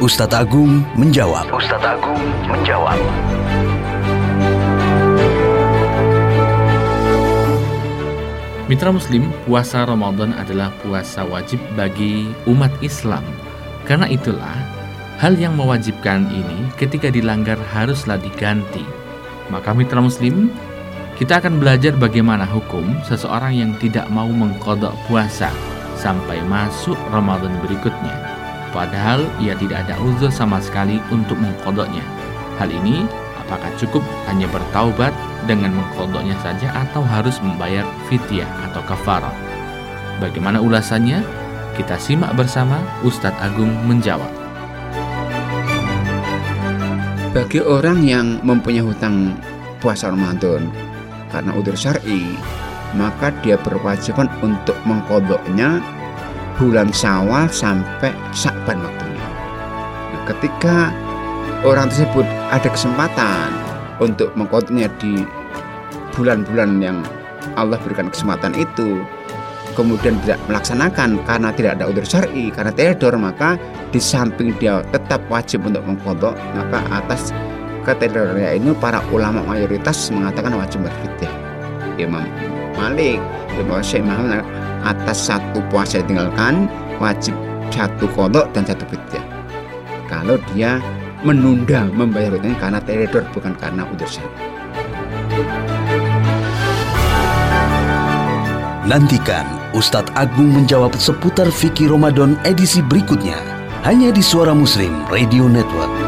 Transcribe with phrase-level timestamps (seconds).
[0.00, 1.52] Ustadz Agung menjawab.
[1.52, 2.96] Ustadz Agung menjawab.
[8.64, 13.20] Mitra Muslim, puasa Ramadan adalah puasa wajib bagi umat Islam.
[13.84, 14.56] Karena itulah,
[15.20, 18.88] hal yang mewajibkan ini ketika dilanggar haruslah diganti.
[19.52, 20.48] Maka mitra Muslim,
[21.20, 25.52] kita akan belajar bagaimana hukum seseorang yang tidak mau mengkodok puasa
[26.00, 28.29] sampai masuk Ramadan berikutnya.
[28.70, 32.02] Padahal ia tidak ada uzur sama sekali untuk mengkodoknya.
[32.62, 33.02] Hal ini
[33.42, 35.10] apakah cukup hanya bertaubat
[35.50, 39.34] dengan mengkodoknya saja atau harus membayar fidyah atau kafarah?
[40.22, 41.42] Bagaimana ulasannya?
[41.74, 44.28] Kita simak bersama Ustadz Agung menjawab.
[47.30, 49.38] Bagi orang yang mempunyai hutang
[49.78, 50.66] puasa Ramadan
[51.30, 52.36] karena udur syar'i,
[52.98, 55.78] maka dia berwajiban untuk mengkodoknya
[56.60, 59.26] bulan Syawal sampai Syakban waktunya.
[60.12, 60.92] Nah, ketika
[61.64, 63.48] orang tersebut ada kesempatan
[63.96, 65.24] untuk mengkodoknya di
[66.12, 67.00] bulan-bulan yang
[67.56, 69.00] Allah berikan kesempatan itu,
[69.72, 73.56] kemudian tidak melaksanakan karena tidak ada udur syar'i, karena teledor, maka
[73.88, 77.32] di samping dia tetap wajib untuk mengkodok, maka atas
[77.88, 81.32] keteledornya ini para ulama mayoritas mengatakan wajib berfidyah.
[81.96, 82.28] Imam
[82.76, 83.20] Malik,
[83.56, 84.44] Imam Syekh Muhammad
[84.84, 86.68] atas satu puasa ditinggalkan
[87.00, 87.36] wajib
[87.70, 89.24] satu kodok dan satu fidyah.
[90.10, 90.82] Kalau dia
[91.22, 94.08] menunda membayar hutangnya karena teledor bukan karena udur.
[98.90, 103.38] Nantikan Ustadz Agung menjawab seputar fikih Ramadan edisi berikutnya
[103.86, 105.99] hanya di Suara Muslim Radio Network.